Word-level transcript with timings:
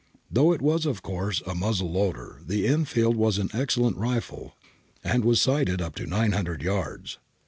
]'Though 0.33 0.51
it 0.51 0.63
was 0.63 0.87
of 0.87 1.03
course 1.03 1.43
a 1.45 1.53
muzzle 1.53 1.91
loader, 1.91 2.41
the 2.43 2.65
Enfield 2.67 3.15
was 3.15 3.37
an 3.37 3.51
excellent 3.53 3.97
rifle 3.97 4.55
and 5.03 5.23
was 5.23 5.39
sighted 5.39 5.79
up 5.79 5.93
to 5.97 6.07
900 6.07 6.63
yards. 6.63 7.19